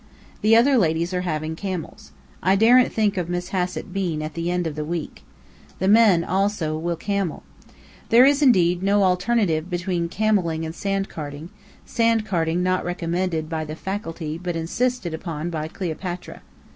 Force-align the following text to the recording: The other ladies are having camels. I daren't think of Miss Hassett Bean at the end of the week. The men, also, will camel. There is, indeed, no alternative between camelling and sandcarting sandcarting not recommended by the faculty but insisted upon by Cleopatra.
The 0.41 0.55
other 0.55 0.79
ladies 0.79 1.13
are 1.13 1.21
having 1.21 1.55
camels. 1.55 2.11
I 2.41 2.55
daren't 2.55 2.91
think 2.91 3.17
of 3.17 3.29
Miss 3.29 3.49
Hassett 3.49 3.93
Bean 3.93 4.23
at 4.23 4.33
the 4.33 4.49
end 4.49 4.65
of 4.65 4.73
the 4.73 4.83
week. 4.83 5.21
The 5.77 5.87
men, 5.87 6.23
also, 6.23 6.75
will 6.75 6.95
camel. 6.95 7.43
There 8.09 8.25
is, 8.25 8.41
indeed, 8.41 8.81
no 8.81 9.03
alternative 9.03 9.69
between 9.69 10.09
camelling 10.09 10.65
and 10.65 10.73
sandcarting 10.73 11.49
sandcarting 11.85 12.63
not 12.63 12.83
recommended 12.83 13.47
by 13.47 13.63
the 13.63 13.75
faculty 13.75 14.39
but 14.41 14.55
insisted 14.55 15.13
upon 15.13 15.51
by 15.51 15.67
Cleopatra. 15.67 16.41